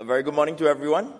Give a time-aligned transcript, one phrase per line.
[0.00, 1.12] A very good morning to everyone.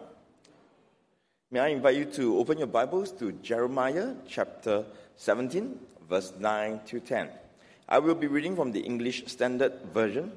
[1.50, 6.98] May I invite you to open your Bibles to Jeremiah chapter 17, verse 9 to
[6.98, 7.28] 10.
[7.90, 10.32] I will be reading from the English Standard Version.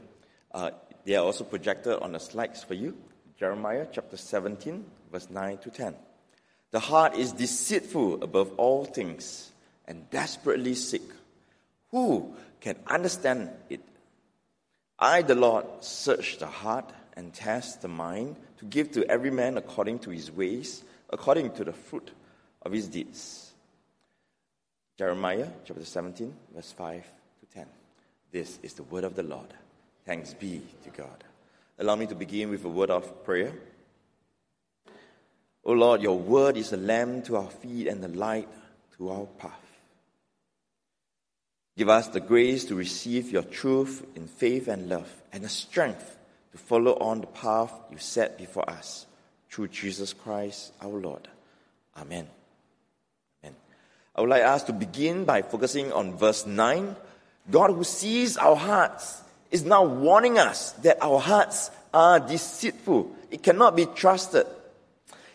[0.51, 0.71] Uh,
[1.05, 2.97] they are also projected on the slides for you.
[3.39, 5.95] Jeremiah chapter 17, verse 9 to 10.
[6.71, 9.53] The heart is deceitful above all things
[9.87, 11.03] and desperately sick.
[11.91, 13.79] Who can understand it?
[14.99, 19.57] I, the Lord, search the heart and test the mind to give to every man
[19.57, 22.11] according to his ways, according to the fruit
[22.61, 23.51] of his deeds.
[24.97, 27.65] Jeremiah chapter 17, verse 5 to 10.
[28.31, 29.53] This is the word of the Lord.
[30.05, 31.23] Thanks be to God.
[31.79, 33.53] Allow me to begin with a word of prayer.
[35.65, 38.49] O Lord, your word is a lamp to our feet and a light
[38.97, 39.51] to our path.
[41.77, 46.17] Give us the grace to receive your truth in faith and love, and the strength
[46.53, 49.07] to follow on the path you set before us
[49.49, 51.27] through Jesus Christ our Lord.
[51.97, 52.27] Amen.
[53.43, 53.55] Amen.
[54.15, 56.95] I would like us to begin by focusing on verse 9.
[57.49, 63.11] God who sees our hearts is now warning us that our hearts are deceitful.
[63.31, 64.45] It cannot be trusted.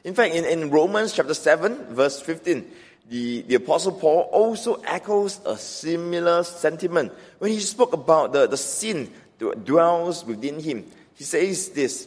[0.05, 2.64] In fact, in, in Romans chapter 7, verse 15,
[3.08, 8.56] the, the Apostle Paul also echoes a similar sentiment when he spoke about the, the
[8.56, 10.86] sin that dwells within him.
[11.19, 12.06] He says this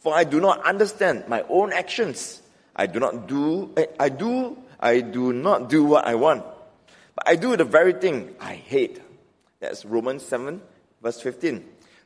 [0.00, 2.40] For I do not understand my own actions.
[2.74, 6.42] I do not do, eh, I do, I do not do what I want.
[7.14, 9.02] But I do the very thing I hate.
[9.60, 10.62] That's Romans 7,
[11.02, 11.62] verse 15.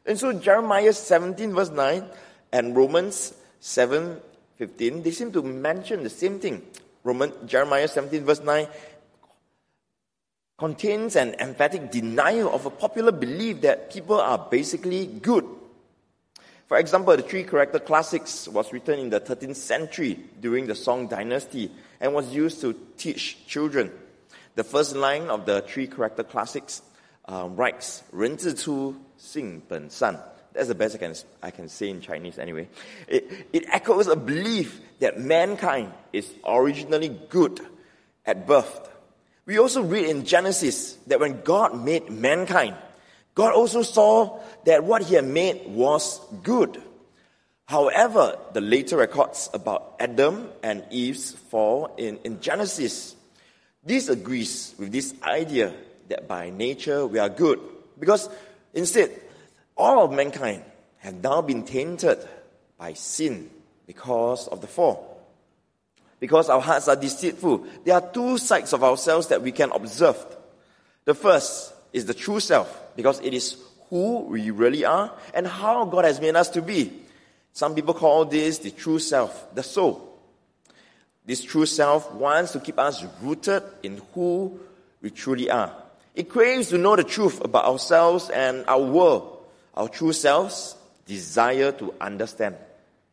[0.06, 2.04] And so Jeremiah 17, verse 9,
[2.50, 4.20] and Romans 7,
[4.58, 6.62] 15, they seem to mention the same thing.
[7.04, 8.66] Roman, Jeremiah 17, verse 9,
[10.58, 15.46] contains an emphatic denial of a popular belief that people are basically good.
[16.67, 21.07] For example, the Three Character Classics was written in the 13th century during the Song
[21.07, 23.91] Dynasty and was used to teach children.
[24.55, 26.81] The first line of the Three Character Classics
[27.25, 30.15] um, writes, 人之初性本善.
[30.53, 32.67] That's the best I can, I can say in Chinese anyway.
[33.07, 37.61] It, it echoes a belief that mankind is originally good
[38.25, 38.89] at birth.
[39.45, 42.75] We also read in Genesis that when God made mankind,
[43.34, 46.80] God also saw that what he had made was good.
[47.66, 53.16] However, the later records about Adam and Eve's fall in, in Genesis
[53.84, 55.72] disagrees with this idea
[56.08, 57.60] that by nature we are good.
[57.98, 58.28] Because
[58.72, 59.10] instead,
[59.76, 60.62] all of mankind
[60.98, 62.18] have now been tainted
[62.78, 63.50] by sin
[63.86, 65.10] because of the fall.
[66.20, 70.16] Because our hearts are deceitful, there are two sides of ourselves that we can observe.
[71.04, 73.56] The first is the true self, because it is
[73.88, 76.92] who we really are and how God has made us to be.
[77.52, 80.18] Some people call this the true self, the soul.
[81.24, 84.58] This true self wants to keep us rooted in who
[85.00, 85.72] we truly are.
[86.16, 89.46] It craves to know the truth about ourselves and our world.
[89.74, 90.76] Our true selves
[91.06, 92.56] desire to understand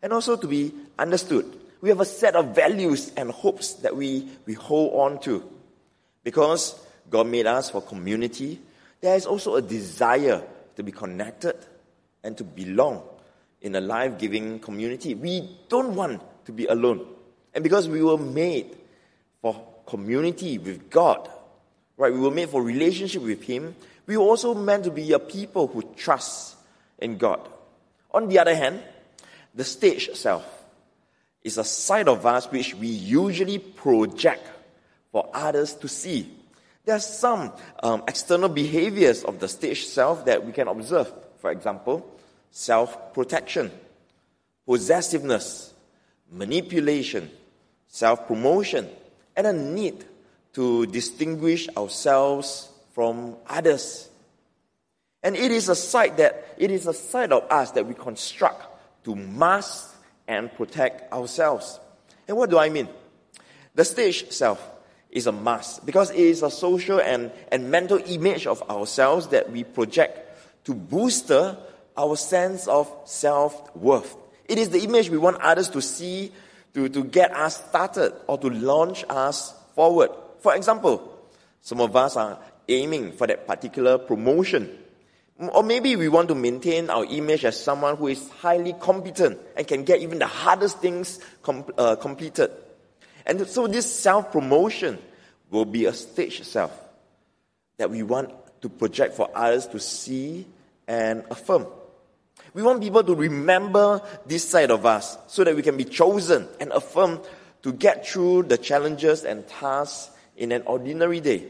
[0.02, 1.46] and also to be understood.
[1.82, 5.48] We have a set of values and hopes that we, we hold on to.
[6.24, 8.60] Because God made us for community,
[9.02, 10.44] there is also a desire
[10.76, 11.56] to be connected
[12.24, 13.04] and to belong
[13.62, 15.16] in a life giving community.
[15.16, 17.06] We don't want to be alone.
[17.54, 18.78] And because we were made
[19.42, 21.30] for community with God,
[21.98, 22.14] right?
[22.14, 23.76] We were made for relationship with Him.
[24.06, 26.56] We were also meant to be a people who trust
[26.98, 27.48] in God.
[28.12, 28.82] On the other hand,
[29.54, 30.46] the stage itself
[31.44, 34.48] is a side of us which we usually project
[35.12, 36.32] for others to see.
[36.86, 37.54] There are some
[37.84, 41.12] um, external behaviors of the stage self that we can observe.
[41.40, 42.06] For example,
[42.50, 43.72] self protection,
[44.66, 45.74] possessiveness,
[46.32, 47.30] manipulation,
[47.88, 48.90] self promotion,
[49.36, 50.06] and a need
[50.54, 54.10] to distinguish ourselves from others.
[55.24, 58.66] And it is a side that it is a side of us that we construct
[59.06, 59.96] to mask
[60.28, 61.80] and protect ourselves.
[62.28, 62.88] And what do I mean?
[63.76, 64.60] The stage self
[65.12, 69.52] is a must because it is a social and, and mental image of ourselves that
[69.52, 74.16] we project to boost our sense of self worth.
[74.46, 76.32] It is the image we want others to see
[76.74, 80.10] to, to get us started or to launch us forward.
[80.40, 81.20] For example,
[81.62, 84.78] some of us are aiming for that particular promotion
[85.50, 89.68] or maybe we want to maintain our image as someone who is highly competent and
[89.68, 92.52] can get even the hardest things com- uh, completed.
[93.26, 94.98] And so this self promotion
[95.50, 96.72] will be a stage self
[97.78, 98.32] that we want
[98.62, 100.46] to project for others to see
[100.88, 101.68] and affirm.
[102.54, 106.48] We want people to remember this side of us so that we can be chosen
[106.60, 107.22] and affirmed
[107.64, 111.46] to get through the challenges and tasks in an ordinary day.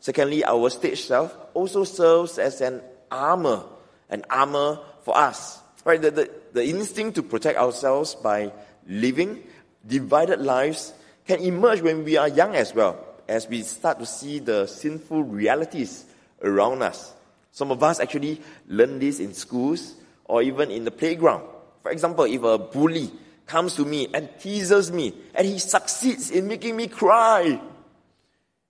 [0.00, 3.64] Secondly, our stage self also serves as an armor,
[4.10, 5.60] an armor for us.
[5.84, 6.00] Right?
[6.00, 8.52] The, the, the instinct to protect ourselves by
[8.86, 9.42] living
[9.86, 10.92] divided lives
[11.26, 15.22] can emerge when we are young as well, as we start to see the sinful
[15.22, 16.04] realities
[16.42, 17.12] around us.
[17.52, 19.94] Some of us actually learn this in schools
[20.24, 21.44] or even in the playground.
[21.82, 23.10] For example, if a bully
[23.46, 27.60] comes to me and teases me and he succeeds in making me cry,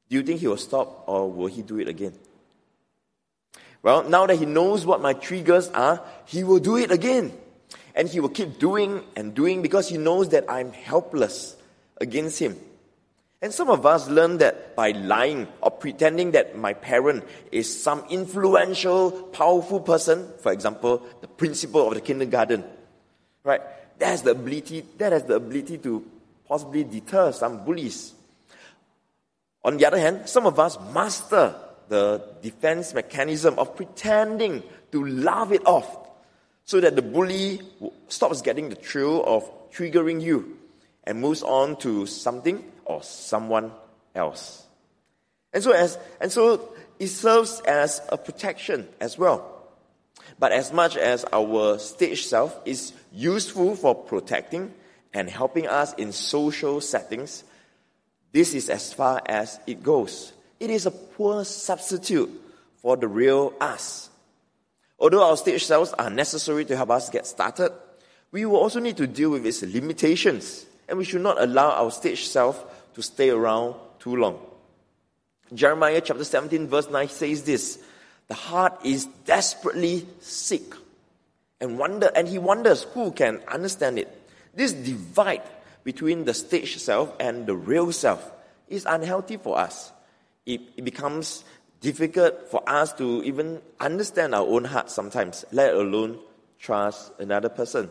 [0.09, 2.15] do you think he will stop or will he do it again?
[3.83, 7.33] Well, now that he knows what my triggers are, he will do it again.
[7.99, 11.57] And he will keep doing and doing because he knows that I'm helpless
[12.01, 12.57] against him.
[13.43, 18.05] And some of us learn that by lying or pretending that my parent is some
[18.09, 22.65] influential, powerful person, for example, the principal of the kindergarten,
[23.43, 23.61] right?
[23.99, 26.05] That has the ability, that has the ability to
[26.49, 28.13] possibly deter some bullies.
[29.65, 31.55] On the other hand, some of us master
[31.89, 34.63] the defense mechanism of pretending
[34.93, 36.08] to laugh it off
[36.69, 37.63] so that the bully
[38.09, 40.59] stops getting the thrill of triggering you
[41.05, 43.73] and moves on to something or someone
[44.15, 44.67] else.
[45.55, 49.65] And so, as, and so it serves as a protection as well.
[50.39, 54.75] But as much as our stage self is useful for protecting
[55.15, 57.45] and helping us in social settings,
[58.33, 60.35] this is as far as it goes.
[60.61, 62.31] It is a poor substitute
[62.83, 64.08] for the real us.
[64.99, 67.73] Although our stage selves are necessary to help us get started,
[68.33, 71.91] we will also need to deal with its limitations and we should not allow our
[71.91, 72.65] stage self
[72.95, 74.39] to stay around too long.
[75.55, 77.79] Jeremiah chapter 17 verse 9 says this,
[78.29, 80.75] the heart is desperately sick
[81.61, 84.09] and wonder, and he wonders who can understand it.
[84.55, 85.43] This divide
[85.83, 88.31] between the stage self and the real self
[88.69, 89.93] is unhealthy for us.
[90.45, 91.45] It, it becomes
[91.81, 96.19] difficult for us to even understand our own heart sometimes, let alone
[96.59, 97.89] trust another person.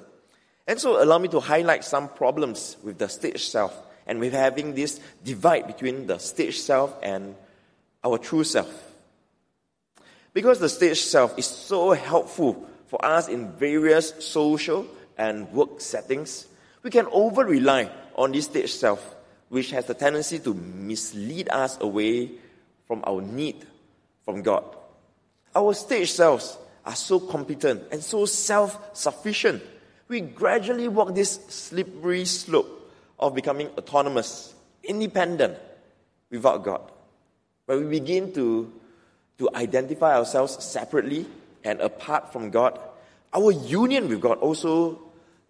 [0.68, 3.74] And so allow me to highlight some problems with the stage self
[4.06, 7.36] and with having this divide between the stage self and
[8.04, 8.70] our true self.
[10.34, 14.86] Because the stage self is so helpful for us in various social
[15.18, 16.48] and work settings,
[16.84, 19.16] we can over rely on this stage self,
[19.50, 22.32] which has the tendency to mislead us away
[22.88, 23.66] from our need
[24.28, 24.68] from God.
[25.56, 29.64] Our stage selves are so competent and so self sufficient
[30.08, 34.54] we gradually walk this slippery slope of becoming autonomous,
[34.84, 35.58] independent,
[36.30, 36.82] without God.
[37.66, 38.72] When we begin to,
[39.40, 41.26] to identify ourselves separately
[41.64, 42.80] and apart from God,
[43.34, 45.02] our union with God also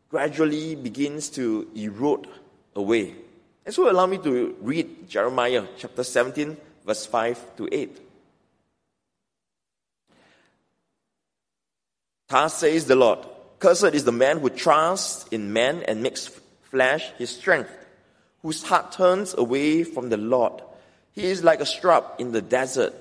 [0.10, 2.28] gradually begins to erode
[2.76, 3.14] away.
[3.66, 8.07] And so allow me to read Jeremiah chapter 17, verse 5 to 8.
[12.28, 13.20] Thus says the Lord,
[13.60, 16.28] Cursed is the man who trusts in man and makes
[16.70, 17.72] flesh his strength,
[18.42, 20.62] whose heart turns away from the Lord.
[21.14, 22.94] He is like a shrub in the desert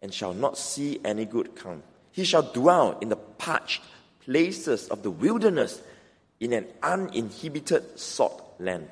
[0.00, 1.82] and shall not see any good come.
[2.12, 3.82] He shall dwell in the parched
[4.20, 5.82] places of the wilderness
[6.40, 8.88] in an uninhibited salt land.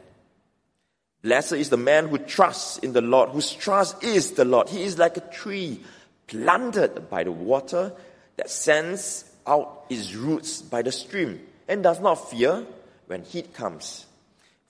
[1.23, 4.68] Blessed is the man who trusts in the Lord, whose trust is the Lord.
[4.68, 5.80] He is like a tree
[6.26, 7.92] planted by the water
[8.37, 12.64] that sends out its roots by the stream and does not fear
[13.06, 14.06] when heat comes.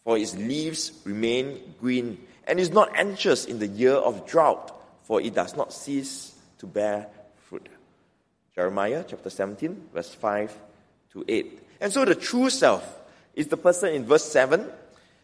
[0.04, 4.73] For its leaves remain green and is not anxious in the year of drought,
[5.04, 7.07] for it does not cease to bear
[7.49, 7.69] fruit.
[8.54, 10.57] Jeremiah chapter 17, verse 5
[11.12, 11.61] to 8.
[11.81, 13.00] And so the true self
[13.35, 14.69] is the person in verse 7,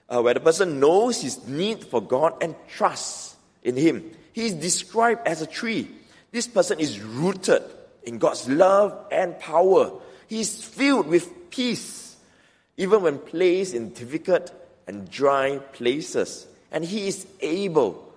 [0.09, 4.11] uh, where the person knows his need for God and trusts in Him.
[4.33, 5.89] He is described as a tree.
[6.33, 7.63] This person is rooted
[8.05, 9.93] in God's love and power.
[10.27, 12.17] He is filled with peace,
[12.77, 14.53] even when placed in difficult
[14.87, 16.47] and dry places.
[16.73, 18.13] And he is able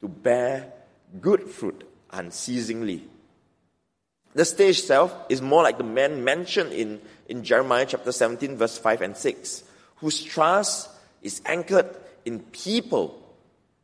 [0.00, 0.72] to bear
[1.20, 3.04] good fruit unceasingly.
[4.34, 8.78] The stage self is more like the man mentioned in, in Jeremiah chapter 17, verse
[8.78, 9.64] 5 and 6,
[9.96, 10.88] whose trust
[11.22, 13.22] is anchored in people,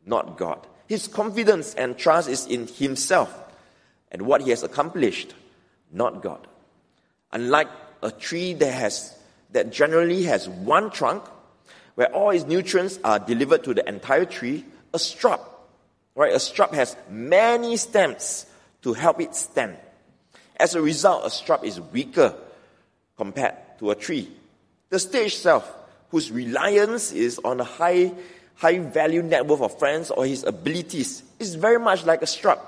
[0.07, 0.67] not God.
[0.87, 3.48] His confidence and trust is in himself
[4.11, 5.35] and what he has accomplished,
[5.93, 6.47] not God.
[7.33, 7.69] Unlike
[8.03, 9.15] a tree that has
[9.51, 11.25] that generally has one trunk,
[11.95, 15.41] where all its nutrients are delivered to the entire tree, a shrub,
[16.15, 16.33] right?
[16.33, 18.47] A shrub has many stems
[18.83, 19.77] to help it stand.
[20.57, 22.35] As a result, a shrub is weaker
[23.17, 24.31] compared to a tree.
[24.91, 25.71] The stage self,
[26.11, 28.13] whose reliance is on a high,
[28.57, 32.61] high value network of friends or his abilities, is very much like a shrub,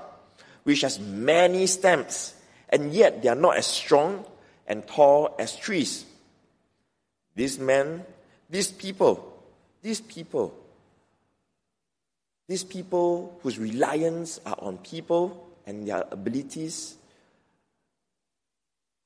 [0.71, 2.33] which has many stems,
[2.69, 4.25] and yet they are not as strong
[4.69, 6.05] and tall as trees.
[7.35, 8.05] These men,
[8.49, 9.37] these people,
[9.83, 10.55] these people,
[12.47, 16.95] these people whose reliance are on people and their abilities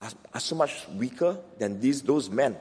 [0.03, 2.59] are, are so much weaker than these, those men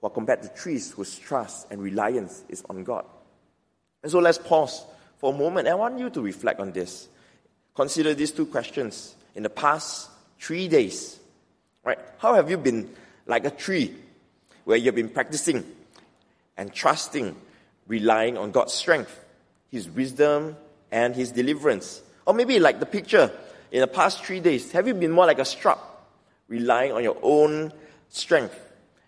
[0.00, 3.04] who are compared to trees whose trust and reliance is on God.
[4.04, 4.84] And so let's pause
[5.16, 5.66] for a moment.
[5.66, 7.08] I want you to reflect on this.
[7.78, 9.14] Consider these two questions.
[9.36, 11.16] In the past three days,
[11.84, 11.96] right?
[12.18, 12.90] How have you been
[13.24, 13.94] like a tree
[14.64, 15.64] where you've been practicing
[16.56, 17.36] and trusting,
[17.86, 19.24] relying on God's strength,
[19.70, 20.56] His wisdom,
[20.90, 22.02] and His deliverance?
[22.26, 23.30] Or maybe like the picture
[23.70, 25.78] in the past three days, have you been more like a shrub,
[26.48, 27.72] relying on your own
[28.08, 28.58] strength,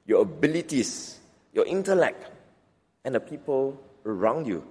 [0.06, 1.18] your abilities,
[1.52, 2.24] your intellect,
[3.04, 4.62] and the people around you?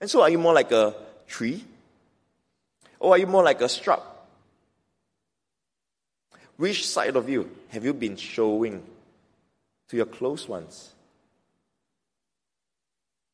[0.00, 0.94] And so, are you more like a
[1.26, 1.62] tree?
[3.00, 4.02] Or are you more like a shrub?
[6.56, 8.82] Which side of you have you been showing
[9.88, 10.92] to your close ones?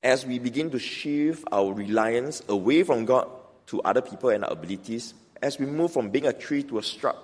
[0.02, 3.28] As we begin to shift our reliance away from God
[3.68, 6.82] to other people and our abilities, as we move from being a tree to a
[6.82, 7.16] shrub,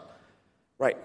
[0.78, 0.96] right?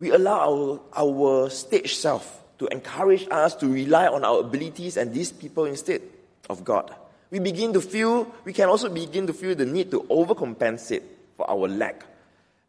[0.00, 5.14] We allow our, our stage self to encourage us to rely on our abilities and
[5.14, 6.02] these people instead
[6.48, 6.92] of God.
[7.30, 11.02] We begin to feel, we can also begin to feel the need to overcompensate
[11.36, 12.04] for our lack,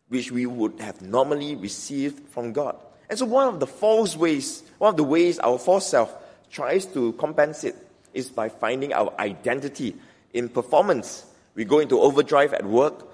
[0.09, 2.75] which we would have normally received from God.
[3.09, 6.13] And so one of the false ways, one of the ways our false self
[6.51, 7.75] tries to compensate
[8.13, 9.95] is by finding our identity
[10.33, 11.25] in performance.
[11.55, 13.07] We go into overdrive at work,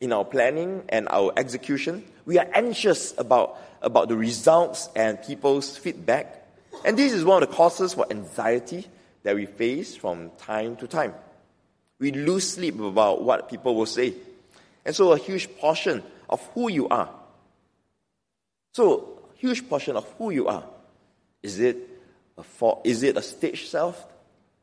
[0.00, 2.04] in our planning and our execution.
[2.24, 6.46] We are anxious about, about the results and people's feedback.
[6.84, 8.86] And this is one of the causes for anxiety
[9.22, 11.14] that we face from time to time.
[11.98, 14.14] We lose sleep about what people will say.
[14.84, 17.10] And so a huge portion of who you are.
[18.72, 20.64] So, huge portion of who you are.
[21.42, 21.76] Is it
[22.36, 24.06] a for, is it a stage self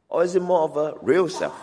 [0.10, 1.56] or is it more of a real self?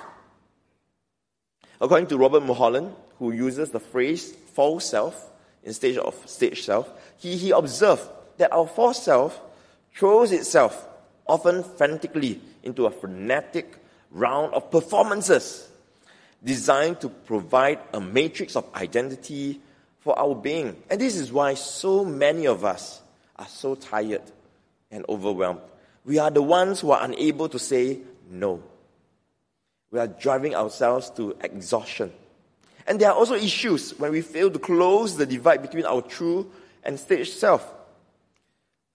[1.80, 5.30] According to Robert Mulholland, who uses the phrase false self
[5.64, 9.40] instead of stage self, he, he observed that our false self
[9.94, 10.88] throws itself
[11.26, 13.76] often frantically into a frenetic
[14.10, 15.68] round of performances
[16.44, 19.60] designed to provide a matrix of identity
[20.00, 20.76] for our being.
[20.90, 23.00] And this is why so many of us
[23.36, 24.22] are so tired
[24.90, 25.60] and overwhelmed.
[26.04, 28.62] We are the ones who are unable to say no.
[29.90, 32.12] We are driving ourselves to exhaustion.
[32.86, 36.50] And there are also issues when we fail to close the divide between our true
[36.82, 37.64] and stage self.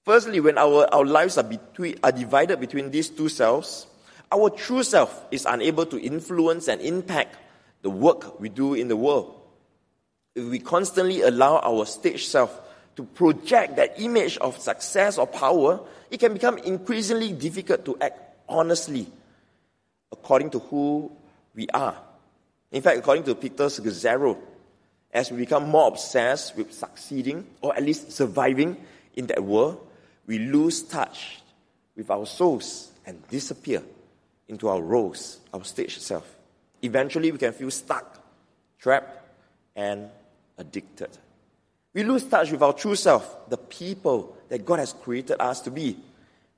[0.07, 3.87] Firstly, when our, our lives are, between, are divided between these two selves,
[4.31, 7.35] our true self is unable to influence and impact
[7.81, 9.37] the work we do in the world.
[10.33, 12.57] If we constantly allow our stage self
[12.95, 18.17] to project that image of success or power, it can become increasingly difficult to act
[18.47, 19.07] honestly
[20.13, 21.11] according to who
[21.53, 21.97] we are.
[22.71, 24.37] In fact, according to Peter Scazzero,
[25.11, 28.77] as we become more obsessed with succeeding or at least surviving
[29.13, 29.83] in that world,
[30.27, 31.39] we lose touch
[31.95, 33.81] with our souls and disappear
[34.47, 36.35] into our roles, our stage self.
[36.81, 38.21] Eventually, we can feel stuck,
[38.79, 39.25] trapped,
[39.75, 40.09] and
[40.57, 41.09] addicted.
[41.93, 45.71] We lose touch with our true self, the people that God has created us to
[45.71, 45.97] be.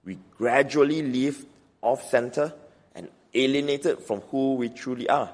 [0.04, 1.46] We gradually live
[1.82, 2.54] off center
[2.96, 5.30] and alienated from who we truly are.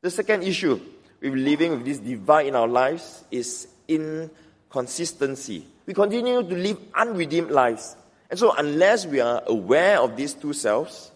[0.00, 0.80] The second issue
[1.20, 7.50] with living with this divide in our lives is inconsistency we continue to live unredeemed
[7.50, 7.96] lives.
[8.30, 11.10] And so, unless we are aware of these two selves,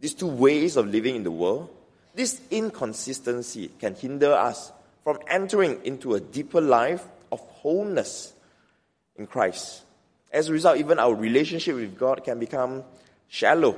[0.00, 1.70] these two ways of living in the world,
[2.14, 4.72] this inconsistency can hinder us
[5.04, 8.32] from entering into a deeper life of wholeness
[9.16, 9.82] in Christ.
[10.32, 12.84] As a result, even our relationship with God can become
[13.28, 13.76] shallow.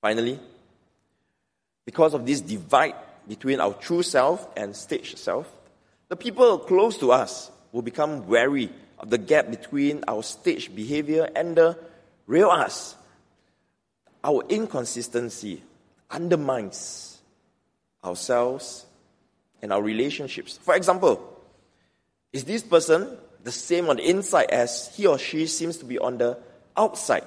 [0.00, 0.38] Finally,
[1.84, 2.94] because of this divide
[3.26, 5.50] between our true self and stage self,
[6.08, 11.28] the people close to us will become wary of the gap between our stage behavior
[11.34, 11.78] and the
[12.26, 12.96] real us.
[14.24, 15.62] Our inconsistency
[16.10, 17.18] undermines
[18.04, 18.86] ourselves
[19.62, 20.58] and our relationships.
[20.62, 21.42] For example,
[22.32, 25.98] is this person the same on the inside as he or she seems to be
[25.98, 26.38] on the
[26.76, 27.24] outside?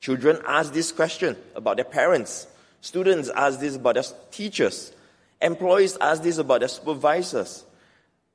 [0.00, 2.46] Children ask this question about their parents.
[2.80, 4.92] Students ask this about their teachers.
[5.40, 7.64] Employees ask this about their supervisors.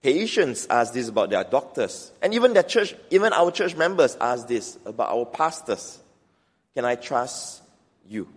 [0.01, 2.11] Patients ask this about their doctors.
[2.21, 5.99] And even their church, even our church members ask this about our pastors.
[6.73, 7.61] Can I trust
[8.07, 8.27] you?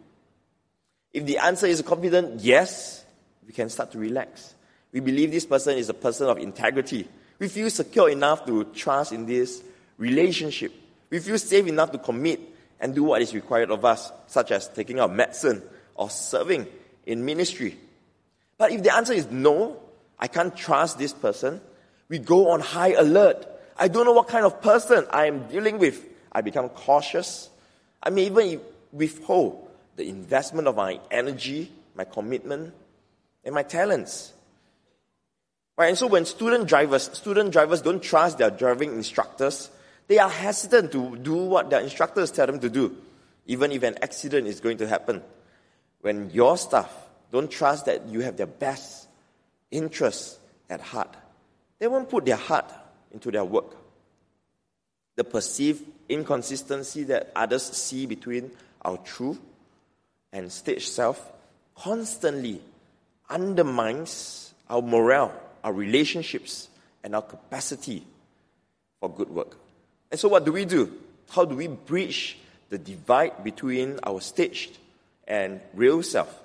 [1.13, 3.05] If the answer is a confident yes,
[3.47, 4.55] we can start to relax.
[4.93, 7.09] We believe this person is a person of integrity.
[7.39, 9.63] We feel secure enough to trust in this
[9.97, 10.73] relationship.
[11.11, 12.41] We feel safe enough to commit
[12.81, 15.63] and do what is required of us, such as taking our medicine
[15.95, 16.67] or serving
[17.07, 17.79] in ministry.
[18.59, 19.81] But if the answer is no,
[20.19, 21.61] I can't trust this person,
[22.09, 23.47] we go on high alert.
[23.77, 26.05] I don't know what kind of person I am dealing with.
[26.31, 27.49] I become cautious.
[28.03, 28.61] I may even
[28.93, 32.75] withhold the investment of my energy, my commitment,
[33.45, 34.33] and my talents.
[35.77, 35.89] Right?
[35.89, 39.71] And so when student drivers, student drivers don't trust their driving instructors,
[40.07, 42.97] they are hesitant to do what their instructors tell them to do,
[43.47, 45.23] even if an accident is going to happen.
[46.03, 46.93] When your staff
[47.33, 49.09] don't trust that you have their best
[49.75, 50.39] interests
[50.71, 51.15] at heart,
[51.79, 52.71] they won't put their heart
[53.13, 53.77] into their work.
[55.17, 58.51] The perceived inconsistency that others see between
[58.83, 59.39] our true
[60.33, 61.33] and stage self
[61.75, 62.61] constantly
[63.29, 66.69] undermines our morale, our relationships,
[67.03, 68.05] and our capacity
[69.01, 69.57] for good work.
[70.11, 70.93] And so, what do we do?
[71.31, 72.39] How do we bridge
[72.69, 74.79] the divide between our staged
[75.27, 76.44] and real self?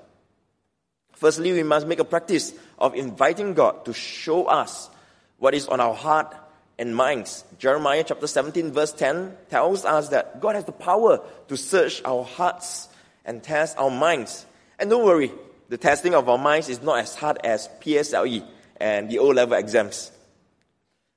[1.20, 4.90] Firstly, we must make a practice of inviting God to show us
[5.38, 6.34] what is on our heart
[6.78, 7.44] and minds.
[7.58, 12.24] Jeremiah chapter 17, verse 10 tells us that God has the power to search our
[12.24, 12.88] hearts
[13.26, 14.46] and test our minds.
[14.80, 15.34] And don't worry,
[15.68, 18.48] the testing of our minds is not as hard as PSLE
[18.78, 20.12] and the O level exams.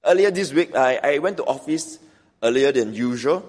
[0.05, 2.01] Earlier this week, I, I went to office
[2.43, 3.49] earlier than usual.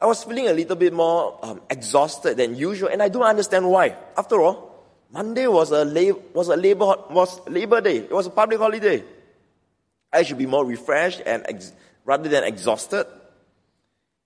[0.00, 3.70] I was feeling a little bit more um, exhausted than usual, and I don't understand
[3.70, 3.94] why.
[4.18, 4.73] After all,
[5.14, 7.98] Monday was a, lab, was a labor was Labor Day.
[7.98, 9.04] It was a public holiday.
[10.12, 11.72] I should be more refreshed and ex-
[12.04, 13.06] rather than exhausted.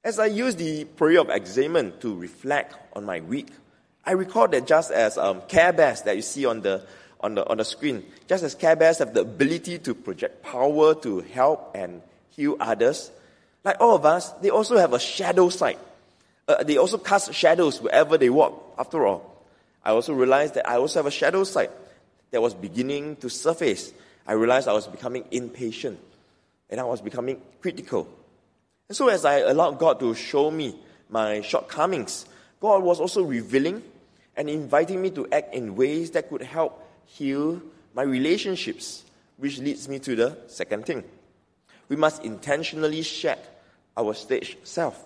[0.03, 3.49] As I used the prayer of examen to reflect on my week,
[4.03, 6.87] I recall that just as um, Care Bears that you see on the
[7.21, 10.95] on the on the screen, just as Care Bears have the ability to project power
[11.03, 13.11] to help and heal others,
[13.63, 15.77] like all of us, they also have a shadow side.
[16.47, 18.75] Uh, they also cast shadows wherever they walk.
[18.79, 19.38] After all,
[19.89, 21.71] I also realized that I also have a shadow side
[22.31, 23.95] that was beginning to surface.
[24.27, 25.99] I realized I was becoming impatient
[26.69, 28.07] and I was becoming critical.
[28.87, 32.27] And so, as I allowed God to show me my shortcomings,
[32.61, 33.83] God was also revealing
[34.37, 37.63] and inviting me to act in ways that could help heal
[37.95, 39.05] my relationships,
[39.39, 41.03] which leads me to the second thing.
[41.89, 43.39] We must intentionally shed
[43.97, 45.03] our stage self.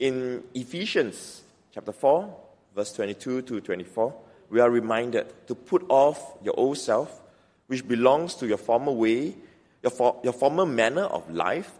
[0.00, 2.40] In Ephesians chapter 4,
[2.74, 4.14] verse 22 to 24,
[4.50, 7.20] we are reminded to put off your old self,
[7.66, 9.34] which belongs to your former way,
[9.82, 11.70] your, for, your former manner of life,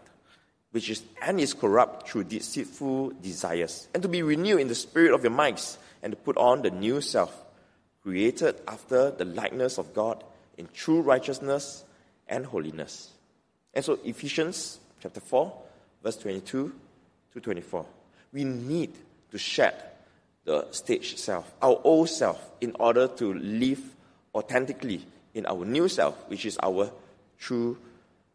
[0.71, 5.13] which is and is corrupt through deceitful desires, and to be renewed in the spirit
[5.13, 7.45] of your minds, and to put on the new self,
[8.01, 10.23] created after the likeness of God
[10.57, 11.83] in true righteousness
[12.27, 13.09] and holiness.
[13.73, 15.53] And so Ephesians chapter 4,
[16.03, 16.73] verse 22
[17.33, 17.85] to 24.
[18.31, 18.93] We need
[19.31, 19.75] to shed
[20.45, 23.81] the stage self, our old self, in order to live
[24.33, 26.91] authentically in our new self, which is our
[27.37, 27.77] true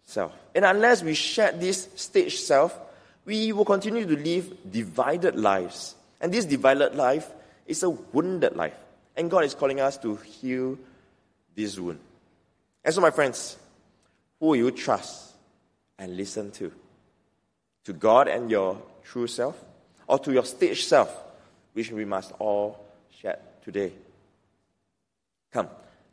[0.04, 0.32] self.
[0.54, 2.78] And unless we shed this stage self,
[3.24, 5.94] we will continue to live divided lives.
[6.20, 7.30] And this divided life
[7.66, 8.74] is a wounded life.
[9.16, 10.78] And God is calling us to heal
[11.54, 12.00] this wound.
[12.84, 13.56] And so, my friends,
[14.38, 15.32] who will you trust
[15.98, 16.72] and listen to?
[17.84, 19.56] To God and your true self?
[20.06, 21.29] Or to your stage self?
[21.72, 22.84] Which we must all
[23.20, 23.92] shed today.
[25.52, 25.68] Come,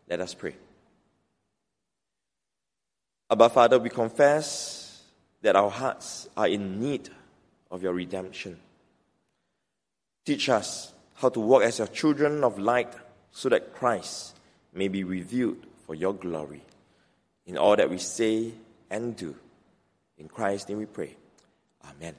[0.09, 0.55] let us pray.
[3.29, 5.03] Abba Father, we confess
[5.41, 7.09] that our hearts are in need
[7.69, 8.57] of your redemption.
[10.25, 12.93] Teach us how to walk as your children of light
[13.31, 14.35] so that Christ
[14.73, 16.61] may be revealed for your glory
[17.45, 18.51] in all that we say
[18.89, 19.35] and do.
[20.17, 21.15] In Christ's name we pray.
[21.85, 22.15] Amen.